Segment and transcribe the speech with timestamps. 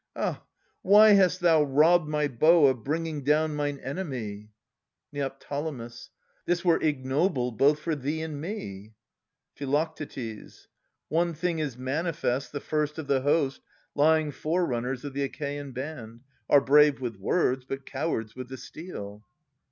[0.15, 0.41] Ah!
[0.81, 4.49] Why hast thou ^robbed My bow of bringing down mine enemy?
[5.13, 5.31] Neo.
[6.47, 8.95] This were ignoble both for thee and me.
[9.55, 9.85] Phi.
[11.09, 13.61] One thing is manifest, the first o' the host.
[13.93, 19.23] Lying forerunners of the Achaean band, Are brave with words, but cowards with the steel.